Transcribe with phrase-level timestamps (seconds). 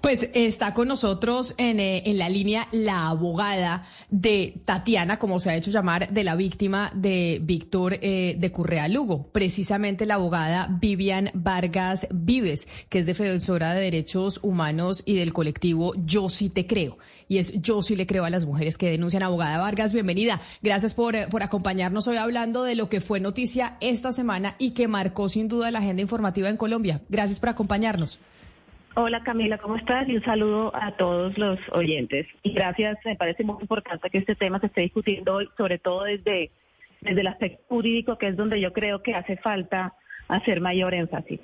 [0.00, 5.50] Pues está con nosotros en, eh, en, la línea la abogada de Tatiana, como se
[5.50, 10.68] ha hecho llamar, de la víctima de Víctor eh, de Currea Lugo, precisamente la abogada
[10.80, 16.66] Vivian Vargas Vives, que es defensora de derechos humanos y del colectivo Yo sí te
[16.66, 16.96] creo.
[17.28, 19.22] Y es Yo sí le creo a las mujeres que denuncian.
[19.22, 20.40] Abogada Vargas, bienvenida.
[20.62, 24.70] Gracias por, eh, por acompañarnos hoy hablando de lo que fue noticia esta semana y
[24.70, 27.02] que marcó sin duda la agenda informativa en Colombia.
[27.10, 28.18] Gracias por acompañarnos.
[28.96, 30.08] Hola Camila, ¿cómo estás?
[30.08, 32.26] Y un saludo a todos los oyentes.
[32.42, 36.04] Y gracias, me parece muy importante que este tema se esté discutiendo hoy, sobre todo
[36.04, 36.50] desde,
[37.00, 39.94] desde el aspecto jurídico, que es donde yo creo que hace falta
[40.26, 41.40] hacer mayor énfasis.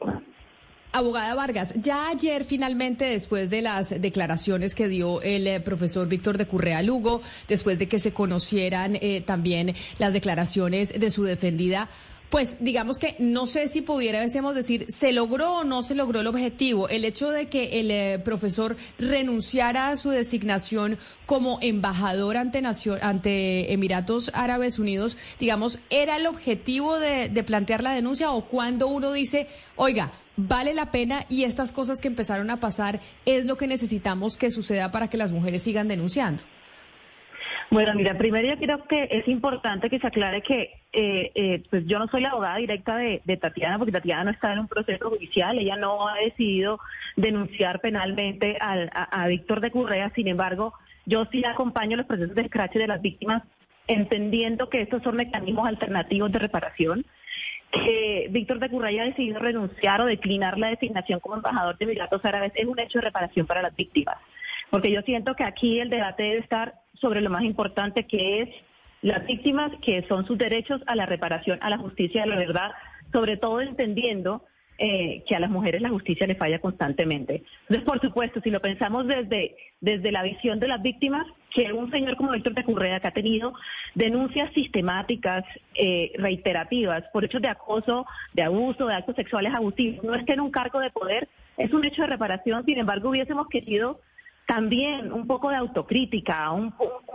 [0.93, 6.39] Abogada Vargas, ya ayer finalmente, después de las declaraciones que dio el eh, profesor Víctor
[6.39, 11.91] de Currea Lugo, después de que se conocieran eh, también las declaraciones de su defendida,
[12.31, 16.27] pues digamos que no sé si pudiéramos decir, ¿se logró o no se logró el
[16.27, 16.89] objetivo?
[16.89, 22.99] El hecho de que el eh, profesor renunciara a su designación como embajador ante, nación,
[23.03, 28.89] ante Emiratos Árabes Unidos, digamos, ¿era el objetivo de, de plantear la denuncia o cuando
[28.89, 29.47] uno dice,
[29.77, 34.37] oiga, vale la pena y estas cosas que empezaron a pasar es lo que necesitamos
[34.37, 36.43] que suceda para que las mujeres sigan denunciando?
[37.71, 41.85] Bueno, mira, primero yo creo que es importante que se aclare que eh, eh, pues
[41.87, 45.11] yo no soy la abogada directa de, Tatiana, porque Tatiana no está en un proceso
[45.11, 46.79] judicial, ella no ha decidido
[47.17, 50.75] denunciar penalmente a, Víctor de Currea, sin embargo,
[51.07, 53.43] yo sí acompaño los procesos de scratch de las víctimas,
[53.89, 57.05] entendiendo que estos son mecanismos alternativos de reparación,
[57.73, 62.25] que Víctor de Currea haya decidido renunciar o declinar la designación como embajador de Emiratos
[62.25, 64.17] Árabes es un hecho de reparación para las víctimas
[64.71, 68.49] porque yo siento que aquí el debate debe estar sobre lo más importante que es
[69.03, 72.73] las víctimas, que son sus derechos a la reparación, a la justicia, a la verdad,
[73.13, 74.43] sobre todo entendiendo
[74.79, 77.43] eh, que a las mujeres la justicia les falla constantemente.
[77.63, 81.91] Entonces, por supuesto, si lo pensamos desde, desde la visión de las víctimas, que un
[81.91, 83.55] señor como Víctor de Currea, que ha tenido
[83.95, 88.05] denuncias sistemáticas, eh, reiterativas, por hechos de acoso,
[88.35, 91.85] de abuso, de actos sexuales abusivos, no esté en un cargo de poder, es un
[91.87, 94.01] hecho de reparación, sin embargo, hubiésemos querido
[94.47, 96.73] también un poco de autocrítica, un,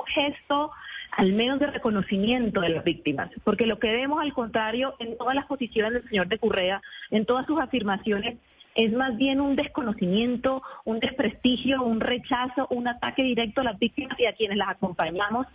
[0.08, 0.72] gesto
[1.12, 5.36] al menos de reconocimiento de las víctimas, porque lo que vemos al contrario en todas
[5.36, 8.38] las posiciones del señor de Currea, en todas sus afirmaciones,
[8.75, 14.18] es más bien un desconocimiento, un desprestigio, un rechazo, un ataque directo a las víctimas
[14.20, 15.47] y a quienes las acompañamos.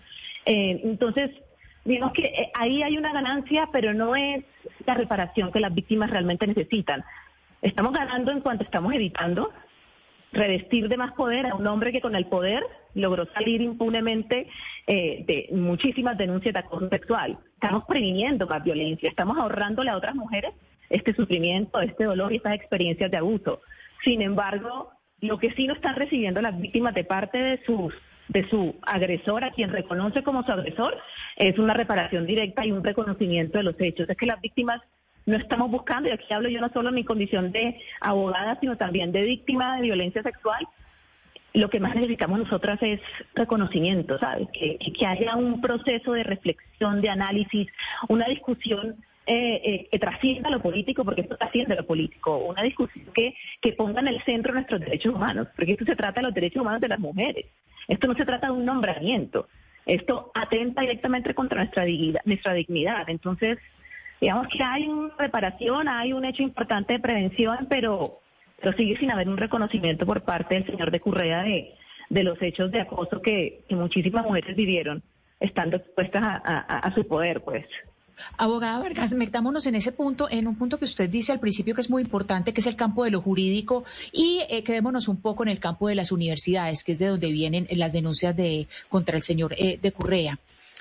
[0.45, 1.31] Eh, entonces,
[1.85, 4.45] digamos que eh, ahí hay una ganancia, pero no es
[4.85, 7.03] la reparación que las víctimas realmente necesitan.
[7.63, 9.51] Estamos ganando en cuanto estamos evitando
[10.33, 12.63] revestir de más poder a un hombre que con el poder
[12.95, 14.49] logró salir impunemente
[14.87, 17.39] eh, de muchísimas denuncias de acoso sexual.
[17.55, 20.53] Estamos previniendo más violencia, estamos ahorrándole a otras mujeres
[20.89, 23.61] este sufrimiento, este dolor y estas experiencias de abuso.
[24.05, 27.93] Sin embargo, lo que sí no están recibiendo las víctimas de parte de sus
[28.29, 30.99] de su agresor, a quien reconoce como su agresor,
[31.37, 34.09] es una reparación directa y un reconocimiento de los hechos.
[34.09, 34.83] Es que las víctimas
[35.27, 38.77] no estamos buscando, y aquí hablo yo no solo en mi condición de abogada, sino
[38.77, 40.67] también de víctima de violencia sexual,
[41.53, 43.01] lo que más necesitamos nosotras es
[43.35, 44.49] reconocimiento, ¿sabes?
[44.53, 47.69] Que, que haya un proceso de reflexión, de análisis,
[48.09, 53.07] una discusión eh, eh, que trascienda lo político, porque esto trasciende lo político, una discusión
[53.15, 56.35] que, que ponga en el centro nuestros derechos humanos, porque esto se trata de los
[56.35, 57.47] derechos humanos de las mujeres,
[57.89, 59.49] esto no se trata de un nombramiento,
[59.87, 63.09] esto atenta directamente contra nuestra dignidad, nuestra dignidad.
[63.09, 63.59] Entonces,
[64.21, 68.21] digamos que hay una reparación, hay un hecho importante de prevención, pero,
[68.61, 71.75] pero sigue sin haber un reconocimiento por parte del señor de Currea de,
[72.09, 75.03] de los hechos de acoso que, muchísimas mujeres vivieron
[75.41, 77.67] estando expuestas a, su poder, pues.
[78.39, 81.83] Abogada Vargas, metámonos en ese punto, en un punto que usted dice al principio que
[81.83, 85.43] es muy importante, que es el campo de lo jurídico, y eh, quedémonos un poco
[85.43, 89.19] en el campo de las universidades, que es de donde vienen las denuncias de contra
[89.19, 90.39] el señor eh, de Currea.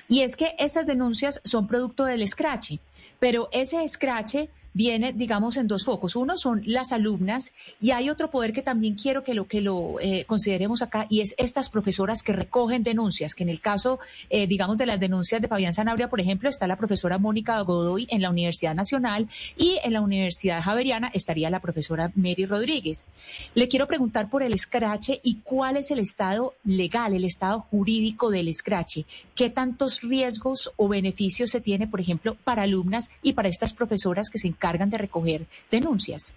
[0.08, 2.78] Y es que estas denuncias son producto del escrache,
[3.18, 6.16] pero ese escrache viene, digamos, en dos focos.
[6.16, 9.98] Uno son las alumnas y hay otro poder que también quiero que lo que lo
[10.00, 14.46] eh, consideremos acá y es estas profesoras que recogen denuncias, que en el caso, eh,
[14.46, 18.20] digamos, de las denuncias de Fabián Sanabria, por ejemplo, está la profesora Mónica Godoy en
[18.20, 23.06] la Universidad Nacional y en la Universidad Javeriana estaría la profesora Mary Rodríguez.
[23.54, 28.30] Le quiero preguntar por el escrache y cuál es el estado legal, el estado jurídico
[28.30, 29.06] del escrache.
[29.34, 34.28] ¿Qué tantos riesgos o beneficios se tiene, por ejemplo, para alumnas y para estas profesoras
[34.28, 36.34] que se encargan encargan de recoger denuncias?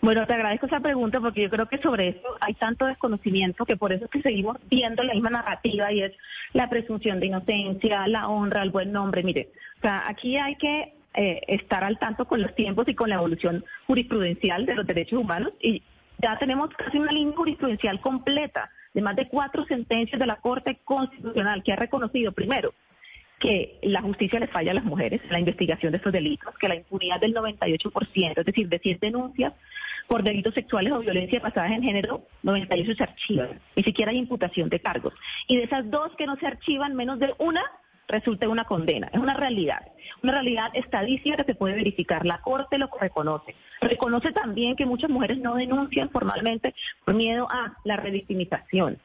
[0.00, 3.76] Bueno, te agradezco esa pregunta porque yo creo que sobre eso hay tanto desconocimiento que
[3.76, 6.12] por eso es que seguimos viendo la misma narrativa y es
[6.52, 9.22] la presunción de inocencia, la honra, el buen nombre.
[9.22, 9.48] Mire,
[9.78, 13.16] o sea, aquí hay que eh, estar al tanto con los tiempos y con la
[13.16, 15.82] evolución jurisprudencial de los derechos humanos y
[16.20, 20.80] Ya tenemos casi una línea jurisprudencial completa de más de cuatro sentencias de la Corte
[20.84, 22.74] Constitucional que ha reconocido, primero,
[23.38, 26.68] que la justicia le falla a las mujeres en la investigación de estos delitos, que
[26.68, 29.52] la impunidad del 98%, es decir, de 100 denuncias
[30.08, 34.68] por delitos sexuales o violencia basadas en género, 98 se archivan, ni siquiera hay imputación
[34.68, 35.14] de cargos.
[35.46, 37.62] Y de esas dos que no se archivan, menos de una
[38.08, 39.08] resulta una condena.
[39.12, 39.82] Es una realidad,
[40.22, 42.24] una realidad estadística que se puede verificar.
[42.24, 43.54] La Corte lo reconoce.
[43.80, 46.74] Reconoce también que muchas mujeres no denuncian formalmente
[47.04, 48.98] por miedo a la revictimización,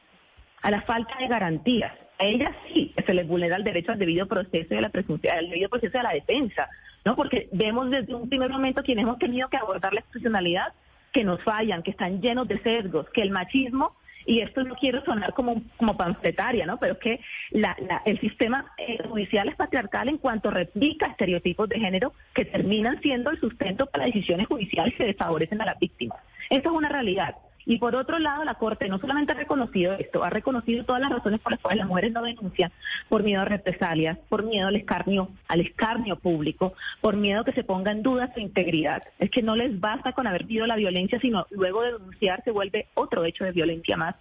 [0.62, 1.92] a la falta de garantías.
[2.18, 5.36] A ellas sí se les vulnera el derecho al debido proceso y a la presunción,
[5.36, 6.68] al debido proceso de la defensa,
[7.04, 7.16] ¿no?
[7.16, 10.72] Porque vemos desde un primer momento quienes hemos tenido que abordar la institucionalidad
[11.12, 13.96] que nos fallan, que están llenos de sesgos, que el machismo
[14.26, 16.78] y esto no quiero sonar como, como panfletaria, ¿no?
[16.78, 17.20] Pero que
[17.50, 23.00] la, el sistema eh, judicial es patriarcal en cuanto replica estereotipos de género que terminan
[23.02, 26.18] siendo el sustento para decisiones judiciales que desfavorecen a las víctimas.
[26.50, 27.34] Eso es una realidad.
[27.66, 31.10] Y por otro lado, la Corte no solamente ha reconocido esto, ha reconocido todas las
[31.10, 32.72] razones por las cuales las mujeres no denuncian,
[33.08, 37.52] por miedo a represalias, por miedo al escarnio, al escarnio público, por miedo a que
[37.52, 39.02] se ponga en duda su integridad.
[39.18, 42.50] Es que no les basta con haber vivido la violencia, sino luego de denunciar se
[42.50, 44.14] vuelve otro hecho de violencia más.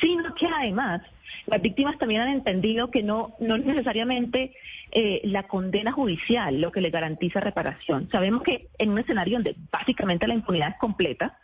[0.00, 1.02] Sino que además
[1.46, 4.52] las víctimas también han entendido que no, no es necesariamente
[4.92, 8.08] eh, la condena judicial lo que le garantiza reparación.
[8.10, 11.38] Sabemos que en un escenario donde básicamente la impunidad es completa,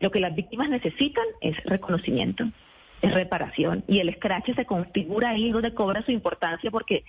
[0.00, 2.44] lo que las víctimas necesitan es reconocimiento,
[3.02, 3.84] es reparación.
[3.86, 7.04] Y el escrache se configura ahí donde cobra su importancia porque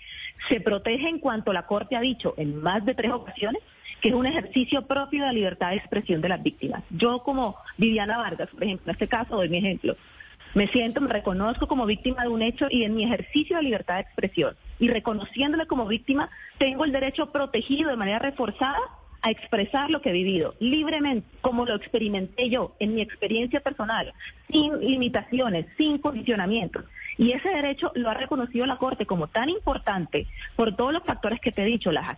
[0.47, 3.62] se protege en cuanto la Corte ha dicho en más de tres ocasiones
[4.01, 6.83] que es un ejercicio propio de la libertad de expresión de las víctimas.
[6.89, 9.95] Yo como Viviana Vargas, por ejemplo, en este caso doy mi ejemplo,
[10.53, 13.95] me siento, me reconozco como víctima de un hecho y en mi ejercicio de libertad
[13.95, 18.80] de expresión y reconociéndole como víctima, tengo el derecho protegido de manera reforzada
[19.21, 24.13] a expresar lo que he vivido libremente, como lo experimenté yo en mi experiencia personal,
[24.50, 26.86] sin limitaciones, sin condicionamientos.
[27.18, 30.25] Y ese derecho lo ha reconocido la Corte como tan importante
[30.56, 32.18] por todos los factores que te he dicho, las,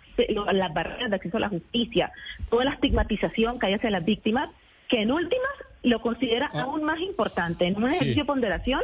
[0.51, 2.11] las barreras de acceso a la justicia,
[2.49, 4.49] toda la estigmatización que hay hacia las víctimas,
[4.87, 5.49] que en últimas
[5.83, 6.61] lo considera ah.
[6.61, 8.81] aún más importante en un ejercicio de ponderación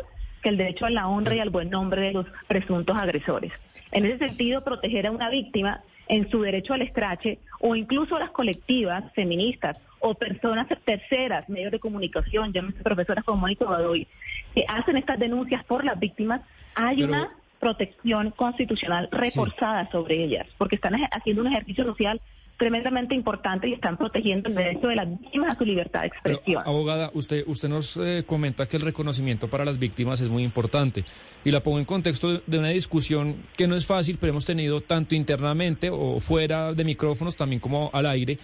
[0.48, 3.52] que el derecho a la honra y al buen nombre de los presuntos agresores.
[3.92, 8.30] En ese sentido, proteger a una víctima en su derecho al escrache o incluso las
[8.30, 14.08] colectivas feministas o personas terceras, medios de comunicación, llámese profesoras como Mónica Badoy,
[14.56, 16.40] que hacen estas denuncias por las víctimas,
[16.76, 17.30] hay una
[17.60, 22.22] protección constitucional reforzada sobre ellas, porque están haciendo un ejercicio social
[22.58, 26.64] tremendamente importante y están protegiendo el derecho de las víctimas a su libertad de expresión.
[26.66, 31.06] abogada, usted, usted nos eh, comenta que el reconocimiento para las víctimas es muy importante
[31.46, 34.82] y la pongo en contexto de una discusión que no es fácil, pero hemos tenido
[34.82, 38.40] tanto internamente o fuera de micrófonos, también como al aire,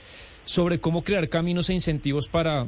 [0.46, 2.68] sobre cómo crear caminos e incentivos para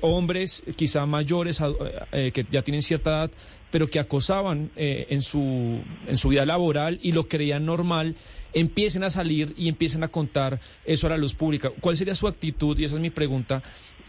[0.00, 1.66] hombres quizá mayores eh,
[2.12, 3.30] eh, que ya tienen cierta edad,
[3.70, 8.16] pero que acosaban en, su, en su vida laboral y lo creían normal
[8.52, 11.70] empiecen a salir y empiecen a contar eso a la luz pública.
[11.80, 12.78] ¿Cuál sería su actitud?
[12.78, 13.62] Y esa es mi pregunta,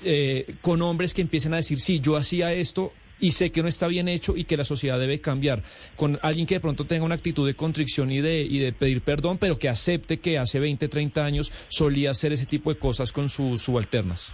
[0.03, 3.67] eh, con hombres que empiecen a decir, sí, yo hacía esto y sé que no
[3.67, 5.63] está bien hecho y que la sociedad debe cambiar.
[5.95, 9.01] Con alguien que de pronto tenga una actitud de contrición y de, y de pedir
[9.01, 13.11] perdón, pero que acepte que hace 20, 30 años solía hacer ese tipo de cosas
[13.11, 14.33] con sus subalternas.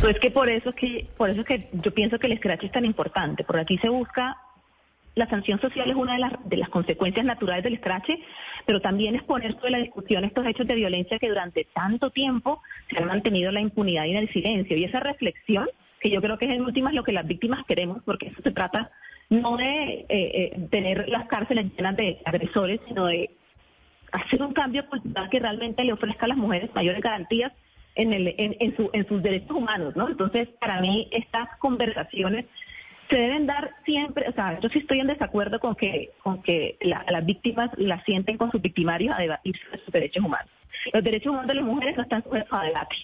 [0.00, 2.84] Pues que por eso que por eso que yo pienso que el scratch es tan
[2.84, 4.36] importante, porque aquí se busca
[5.14, 8.18] la sanción social es una de las, de las consecuencias naturales del escrache,
[8.66, 12.60] pero también es poner sobre la discusión estos hechos de violencia que durante tanto tiempo
[12.90, 14.76] se han mantenido la impunidad y en el silencio.
[14.76, 15.68] Y esa reflexión,
[16.00, 18.50] que yo creo que es en últimas lo que las víctimas queremos, porque eso se
[18.50, 18.90] trata
[19.30, 23.30] no de eh, eh, tener las cárceles llenas de agresores, sino de
[24.12, 27.52] hacer un cambio cultural que realmente le ofrezca a las mujeres mayores garantías
[27.94, 30.08] en, el, en, en, su, en sus derechos humanos, ¿no?
[30.08, 32.46] Entonces, para mí, estas conversaciones
[33.14, 36.76] se deben dar siempre, o sea, yo sí estoy en desacuerdo con que, con que
[36.80, 40.50] las víctimas la sienten con sus victimarios a debatir sobre sus derechos humanos.
[40.92, 42.96] Los derechos humanos de las mujeres no están sujetos a debate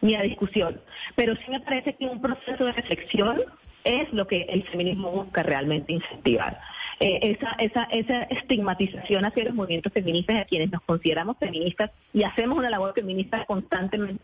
[0.00, 0.80] ni a discusión,
[1.16, 3.42] pero sí me parece que un proceso de reflexión
[3.84, 6.58] es lo que el feminismo busca realmente incentivar.
[6.98, 12.22] Eh, esa, esa, esa estigmatización hacia los movimientos feministas, a quienes nos consideramos feministas y
[12.22, 14.22] hacemos una labor feminista constantemente,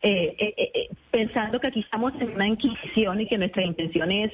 [0.00, 4.32] eh, eh, eh, pensando que aquí estamos en una inquisición y que nuestra intención es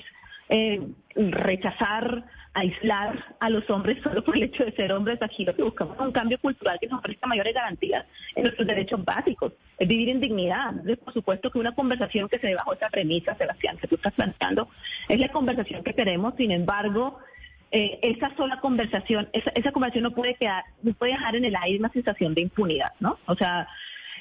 [1.15, 5.23] rechazar, aislar a los hombres solo por el hecho de ser hombres.
[5.23, 8.05] Aquí lo que buscamos un cambio cultural que nos ofrezca mayores garantías
[8.37, 10.75] en nuestros derechos básicos, es vivir en dignidad.
[11.03, 14.13] por supuesto que una conversación que se dé bajo esa premisa, Sebastián, que tú estás
[14.13, 14.69] planteando,
[15.09, 16.35] es la conversación que queremos.
[16.37, 17.19] Sin embargo,
[17.71, 21.79] esa sola conversación, esa, esa conversación no puede quedar, no puede dejar en el aire
[21.79, 23.19] una sensación de impunidad, ¿no?
[23.27, 23.67] O sea,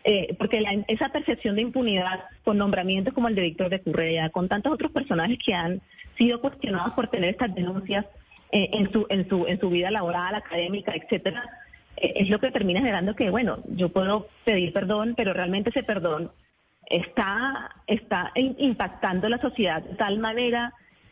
[0.03, 4.49] eh, porque esa percepción de impunidad con nombramientos como el de Víctor de Currea, con
[4.49, 5.81] tantos otros personajes que han
[6.17, 8.05] sido cuestionados por tener estas denuncias
[8.51, 11.43] eh, en, su, en, su, en su vida laboral, académica, etcétera,
[11.97, 15.83] eh, es lo que termina generando que, bueno, yo puedo pedir perdón, pero realmente ese
[15.83, 16.31] perdón
[16.85, 20.73] está, está impactando la sociedad de tal manera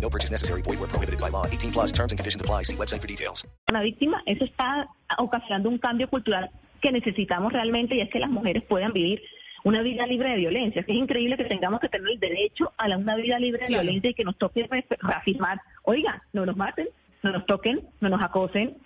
[0.00, 0.62] No purchase necessary.
[0.62, 1.46] Void where prohibited by law.
[1.46, 2.64] 18 plus terms and conditions apply.
[2.64, 3.46] See website for details.
[3.70, 4.88] Una víctima, eso está
[5.18, 9.22] ocasionando un cambio cultural que necesitamos realmente y es que las mujeres puedan vivir
[9.64, 10.84] una vida libre de violencia.
[10.86, 14.14] Es increíble que tengamos que tener el derecho a una vida libre de violencia y
[14.14, 14.68] que nos toque
[15.00, 16.88] reafirmar, oiga, no nos maten,
[17.22, 18.76] no nos toquen, no nos acosen.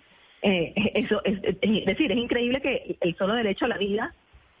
[0.41, 4.13] Eh, eso es, decir, es increíble que el solo derecho a la vida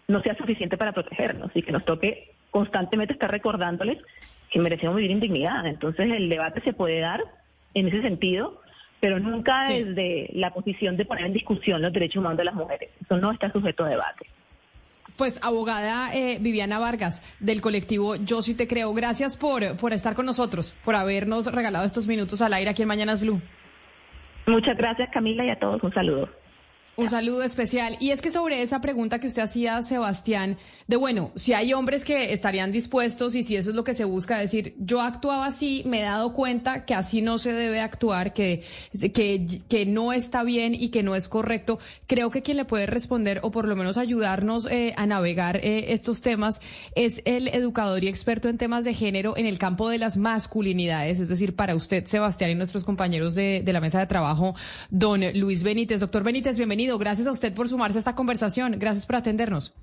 [0.07, 3.97] no sea suficiente para protegernos y que nos toque constantemente estar recordándoles
[4.59, 5.65] merecemos vivir en dignidad.
[5.65, 7.21] Entonces el debate se puede dar
[7.73, 8.61] en ese sentido,
[8.99, 12.89] pero nunca desde la posición de poner en discusión los derechos humanos de las mujeres.
[13.01, 14.27] Eso no está sujeto a debate.
[15.17, 20.13] Pues abogada eh, Viviana Vargas del colectivo Yo sí te creo, gracias por, por estar
[20.13, 23.41] con nosotros, por habernos regalado estos minutos al aire aquí en Mañanas Blue.
[24.45, 26.29] Muchas gracias Camila y a todos un saludo.
[26.97, 27.97] Un saludo especial.
[27.99, 30.55] Y es que sobre esa pregunta que usted hacía, Sebastián,
[30.87, 34.05] de bueno, si hay hombres que estarían dispuestos y si eso es lo que se
[34.05, 38.33] busca decir, yo actuaba así, me he dado cuenta que así no se debe actuar,
[38.33, 38.63] que,
[39.13, 42.85] que, que no está bien y que no es correcto, creo que quien le puede
[42.85, 46.61] responder o por lo menos ayudarnos eh, a navegar eh, estos temas
[46.95, 51.19] es el educador y experto en temas de género en el campo de las masculinidades,
[51.19, 54.55] es decir, para usted, Sebastián, y nuestros compañeros de, de la mesa de trabajo,
[54.89, 55.99] don Luis Benítez.
[55.99, 56.84] Doctor Benítez, bienvenido.
[56.97, 58.77] Gracias a usted por sumarse a esta conversación.
[58.79, 59.73] Gracias por atendernos.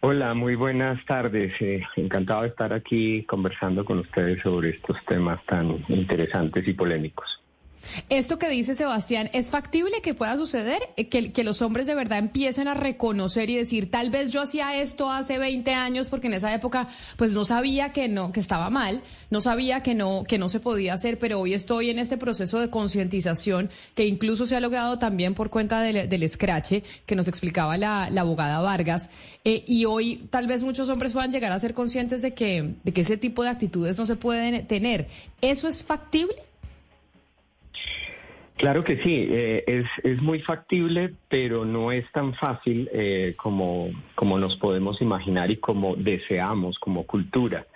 [0.00, 1.52] Hola, muy buenas tardes.
[1.60, 7.41] Eh, encantado de estar aquí conversando con ustedes sobre estos temas tan interesantes y polémicos.
[8.08, 10.80] Esto que dice Sebastián, ¿es factible que pueda suceder?
[10.96, 14.80] Eh, que, los hombres de verdad empiecen a reconocer y decir, tal vez yo hacía
[14.80, 18.70] esto hace 20 años porque en esa época pues no sabía que no, que estaba
[18.70, 22.16] mal, no sabía que no, que no se podía hacer, pero hoy estoy en este
[22.16, 27.16] proceso de concientización que incluso se ha logrado también por cuenta del, del escrache que
[27.16, 29.10] nos explicaba la, la abogada Vargas.
[29.44, 32.92] Eh, y hoy tal vez muchos hombres puedan llegar a ser conscientes de que, de
[32.92, 35.08] que ese tipo de actitudes no se pueden tener.
[35.40, 36.36] ¿Eso es factible?
[38.56, 43.90] Claro que sí, eh, es, es, muy factible, pero no es tan fácil eh, como,
[44.14, 47.66] como nos podemos imaginar y como deseamos como cultura.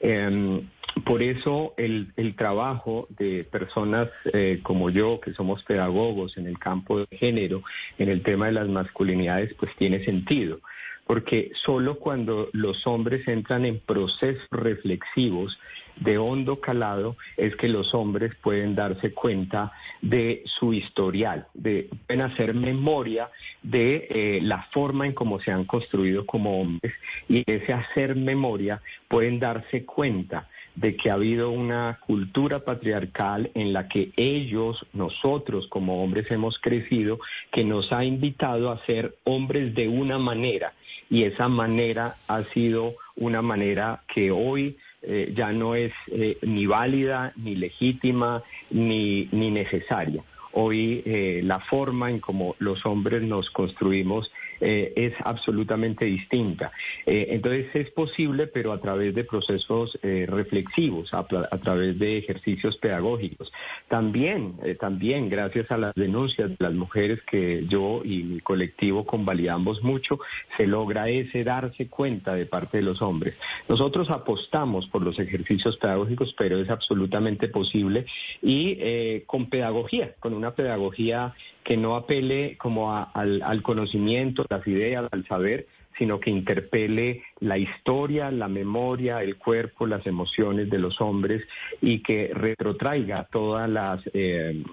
[0.00, 0.68] Em,
[1.04, 6.58] por eso el, el, trabajo de personas eh, como yo, que somos pedagogos en el
[6.58, 7.62] campo de género,
[7.98, 10.60] en el tema de las masculinidades, pues tiene sentido
[11.08, 15.58] porque solo cuando los hombres entran en procesos reflexivos
[15.96, 19.72] de hondo calado es que los hombres pueden darse cuenta
[20.02, 23.30] de su historial, de, pueden hacer memoria
[23.62, 26.92] de eh, la forma en cómo se han construido como hombres
[27.26, 30.46] y ese hacer memoria pueden darse cuenta
[30.80, 36.58] de que ha habido una cultura patriarcal en la que ellos, nosotros como hombres hemos
[36.58, 37.18] crecido,
[37.50, 40.72] que nos ha invitado a ser hombres de una manera
[41.10, 46.66] y esa manera ha sido una manera que hoy eh, ya no es eh, ni
[46.66, 50.22] válida, ni legítima, ni, ni necesaria.
[50.52, 56.72] Hoy eh, la forma en cómo los hombres nos construimos eh, es absolutamente distinta.
[57.06, 62.76] Eh, entonces es posible, pero a través de procesos eh, reflexivos, a, través de ejercicios
[62.78, 63.52] pedagógicos.
[63.88, 69.82] También, también gracias a las denuncias de las mujeres que yo y mi colectivo convalidamos
[69.82, 70.18] mucho,
[70.56, 73.34] se logra ese darse cuenta de parte de los hombres.
[73.68, 78.06] Nosotros apostamos por los ejercicios pedagógicos, pero es absolutamente posible
[78.42, 81.34] y con pedagogía, con una pedagogía
[81.68, 85.66] que no apele como al, conocimiento, las ideas, al saber,
[85.98, 91.46] sino que interpele la historia, la memoria, el cuerpo, las emociones de los hombres
[91.82, 94.64] y que retrotraiga todas las, eh,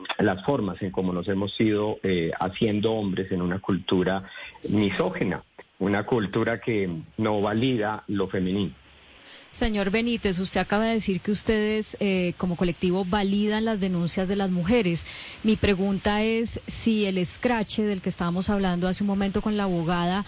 [0.46, 4.24] formas en cómo nos hemos ido eh, haciendo hombres en una cultura
[4.72, 5.44] misógena,
[5.80, 8.85] una cultura que no valida lo femenino.
[9.58, 14.36] Señor Benítez, usted acaba de decir que ustedes eh, como colectivo validan las denuncias de
[14.36, 15.08] las mujeres.
[15.44, 19.64] Mi pregunta es si el escrache del que estábamos hablando hace un momento con la
[19.64, 20.26] abogada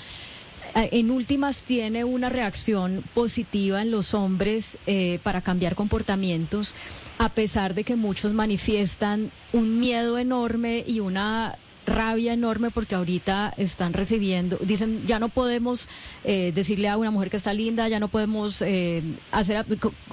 [0.76, 6.74] en últimas tiene una reacción positiva en los hombres eh, para cambiar comportamientos,
[7.18, 11.58] a pesar de que muchos manifiestan un miedo enorme y una
[11.88, 15.88] rabia enorme porque ahorita están recibiendo, dicen, ya no podemos
[16.24, 19.02] eh, decirle a una mujer que está linda, ya no podemos eh,
[19.32, 19.66] hacer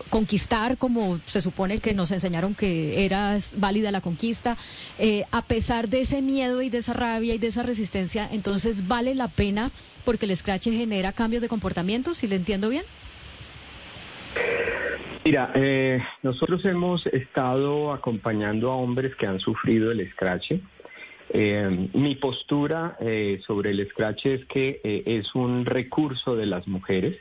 [0.08, 4.56] conquistar como se supone que nos enseñaron que era válida la conquista.
[4.98, 8.88] Eh, a pesar de ese miedo y de esa rabia y de esa resistencia, entonces
[8.88, 9.70] vale la pena
[10.04, 12.84] porque el scratch genera cambios de comportamiento, si le entiendo bien.
[15.24, 15.54] Mira,
[16.22, 20.52] nosotros hemos estado acompañando a hombres que han sufrido el scratch
[21.36, 26.68] eh, mi postura eh, sobre el scratch es que eh, es un recurso de las
[26.68, 27.16] mujeres,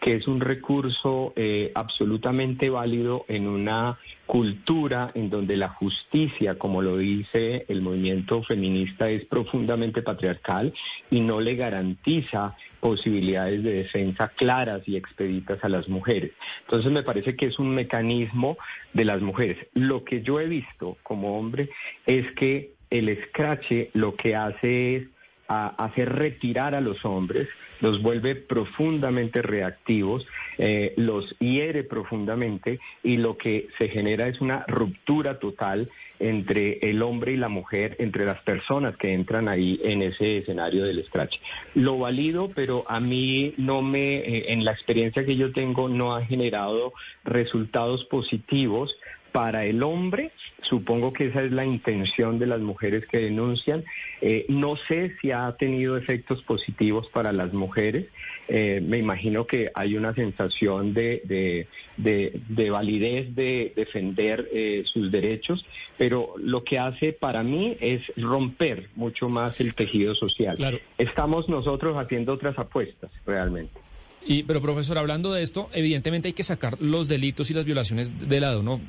[0.00, 1.32] que es un recurso
[1.74, 9.08] absolutamente válido en una cultura en donde la justicia, como lo dice el movimiento feminista,
[9.08, 10.74] es profundamente patriarcal
[11.10, 16.32] y no le garantiza posibilidades de defensa claras y expeditas a las mujeres.
[16.62, 18.58] Entonces me parece que es un mecanismo
[18.92, 19.56] de las mujeres.
[19.72, 21.70] Lo que yo he visto como hombre
[22.06, 25.02] es que el scratch lo que hace es
[25.48, 27.48] hacer retirar a los hombres,
[27.80, 34.64] los vuelve profundamente reactivos, eh, los hiere profundamente y lo que se genera es una
[34.68, 40.02] ruptura total entre el hombre y la mujer, entre las personas que entran ahí en
[40.02, 41.36] ese escenario del scratch.
[41.74, 46.14] Lo valido, pero a mí no me, eh, en la experiencia que yo tengo, no
[46.14, 46.92] ha generado
[47.24, 48.96] resultados positivos
[49.32, 50.30] para el hombre,
[50.62, 53.84] supongo que esa es la intención de las mujeres que denuncian.
[54.20, 58.06] Eh, no sé si ha tenido efectos positivos para las mujeres.
[58.48, 65.64] Eh, me imagino que hay una sensación de, de, validez de defender eh, sus derechos,
[65.96, 70.80] pero lo que hace para mí es romper mucho más el tejido social.
[70.98, 73.80] Estamos nosotros haciendo otras apuestas realmente.
[74.24, 78.28] Y, pero profesor, hablando de esto, evidentemente hay que sacar los delitos y las violaciones
[78.28, 78.80] de lado, ¿no?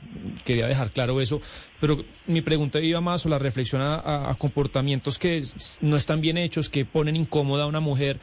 [0.44, 1.42] Quería dejar claro eso,
[1.80, 5.44] pero mi pregunta iba más o la reflexión a, comportamientos que
[5.82, 8.20] no están bien hechos, que ponen incómoda a una mujer.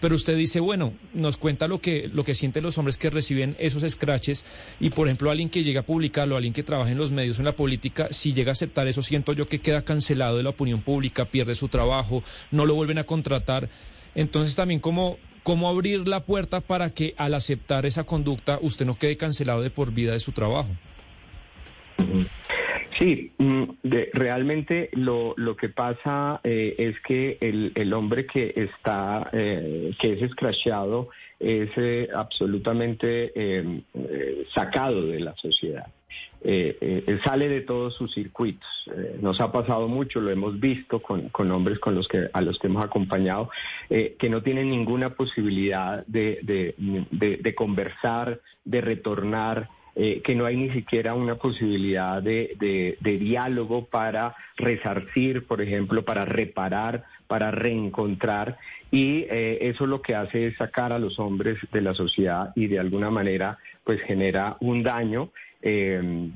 [0.00, 3.54] Pero usted dice, bueno, nos cuenta lo que, lo que sienten los hombres que reciben
[3.60, 4.44] esos scratches
[4.80, 7.44] y, por ejemplo, alguien que llega a publicarlo, alguien que trabaja en los medios, en
[7.44, 10.82] la política, si llega a aceptar eso, siento yo que queda cancelado de la opinión
[10.82, 13.68] pública, pierde su trabajo, no lo vuelven a contratar.
[14.16, 18.96] Entonces también como ¿Cómo abrir la puerta para que al aceptar esa conducta usted no
[18.96, 20.68] quede cancelado de por vida de su trabajo?
[22.98, 23.62] Sí, mm,
[24.12, 30.12] realmente lo, lo, que pasa eh, es que el, el, hombre que está, eh, que
[30.12, 31.08] es escrachado,
[31.40, 33.82] es eh, absolutamente
[34.54, 35.86] sacado de la sociedad.
[37.24, 38.68] Sale de todos sus circuitos.
[39.20, 42.58] nos ha pasado mucho, lo hemos visto con, con, hombres con los que, a los
[42.58, 43.50] que hemos acompañado,
[43.88, 49.68] que no tienen ninguna posibilidad de, de, de conversar, de retornar.
[49.94, 56.24] Eh, que no hay ni siquiera una posibilidad de, diálogo para resarcir, por ejemplo, para
[56.24, 58.56] reparar, para reencontrar.
[58.90, 62.68] Y eh, eso lo que hace es sacar a los hombres de la sociedad y
[62.68, 65.30] de alguna manera pues genera un daño.
[65.60, 66.30] Eh,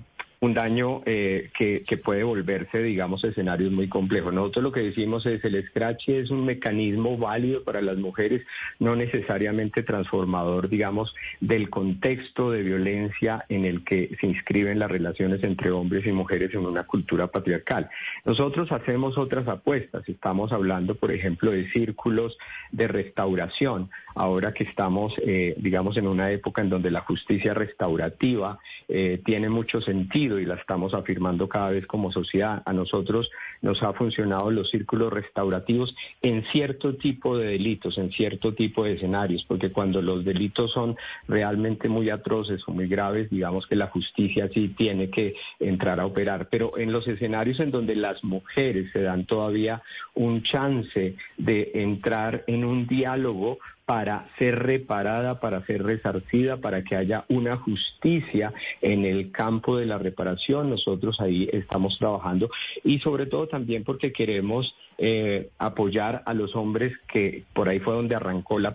[0.47, 4.33] un daño eh, que, puede volverse, digamos, escenarios muy complejos.
[4.33, 8.43] Nosotros lo que decimos es el scratch es un mecanismo válido para las mujeres,
[8.79, 15.43] no necesariamente transformador, digamos, del contexto de violencia en el que se inscriben las relaciones
[15.43, 17.91] entre hombres y mujeres en una cultura patriarcal.
[18.25, 22.39] Nosotros hacemos otras apuestas, estamos hablando, por ejemplo, de círculos
[22.71, 28.61] de restauración, ahora que estamos, eh, digamos, en una época en donde la justicia restaurativa
[28.89, 32.62] eh, tiene mucho sentido y la estamos afirmando cada vez como sociedad.
[32.64, 33.31] A nosotros
[33.62, 38.94] nos ha funcionado los círculos restaurativos en cierto tipo de delitos, en cierto tipo de
[38.94, 40.96] escenarios, porque cuando los delitos son
[41.29, 46.07] realmente muy atroces o muy graves, digamos que la justicia sí tiene que entrar a
[46.07, 46.49] operar.
[46.51, 49.83] Pero en los escenarios en donde las mujeres se dan todavía
[50.14, 56.96] un chance de entrar en un diálogo para ser reparada, para ser resarcida, para que
[56.96, 60.70] haya una justicia en el campo de la reparación.
[60.70, 62.51] Nosotros ahí estamos trabajando
[62.83, 67.94] y sobre todo también porque queremos eh, apoyar a los hombres que por ahí fue
[67.94, 68.75] donde arrancó la,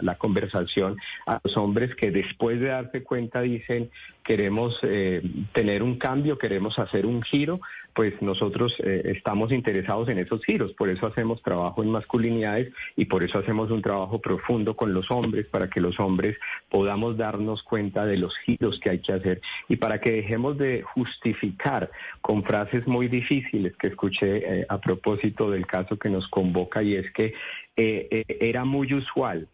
[0.00, 3.90] la, conversación, a los hombres que después de darse cuenta dicen
[4.26, 7.60] queremos eh, tener un cambio, queremos hacer un giro,
[7.94, 10.72] pues nosotros eh, estamos interesados en esos giros.
[10.72, 15.12] Por eso hacemos trabajo en masculinidades y por eso hacemos un trabajo profundo con los
[15.12, 16.36] hombres, para que los hombres
[16.68, 20.82] podamos darnos cuenta de los giros que hay que hacer y para que dejemos de
[20.82, 21.88] justificar
[22.20, 26.96] con frases muy difíciles que escuché eh, a propósito del caso que nos convoca y
[26.96, 27.32] es que
[27.78, 29.48] era muy usual,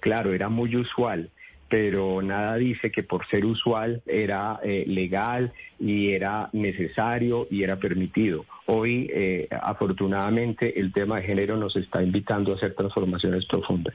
[0.00, 1.30] claro, era muy usual
[1.70, 7.76] pero nada dice que por ser usual era eh, legal y era necesario y era
[7.78, 8.44] permitido.
[8.66, 13.94] Hoy, eh, afortunadamente, el tema de género nos está invitando a hacer transformaciones profundas.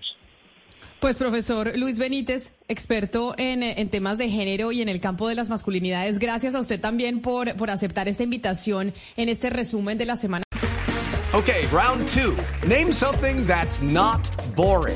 [1.01, 5.35] Pues profesor Luis Benítez, experto en, en, temas de género y en el campo de
[5.35, 10.05] las masculinidades, gracias a usted también por, por aceptar esta invitación en este resumen de
[10.05, 10.43] la semana.
[11.33, 12.33] Ok, round two.
[12.67, 14.95] Name something that's not boring.